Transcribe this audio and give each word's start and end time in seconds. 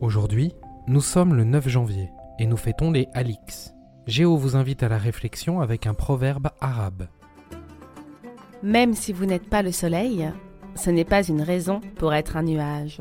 Aujourd'hui, 0.00 0.52
nous 0.86 1.00
sommes 1.00 1.34
le 1.34 1.44
9 1.44 1.68
janvier 1.68 2.10
et 2.38 2.46
nous 2.46 2.56
fêtons 2.56 2.90
les 2.90 3.08
Alix. 3.14 3.74
Géo 4.06 4.36
vous 4.36 4.56
invite 4.56 4.82
à 4.82 4.88
la 4.88 4.98
réflexion 4.98 5.60
avec 5.60 5.86
un 5.86 5.94
proverbe 5.94 6.50
arabe. 6.60 7.06
Même 8.62 8.94
si 8.94 9.12
vous 9.12 9.24
n'êtes 9.24 9.48
pas 9.48 9.62
le 9.62 9.72
soleil, 9.72 10.30
ce 10.74 10.90
n'est 10.90 11.04
pas 11.04 11.22
une 11.22 11.42
raison 11.42 11.80
pour 11.96 12.12
être 12.12 12.36
un 12.36 12.42
nuage. 12.42 13.00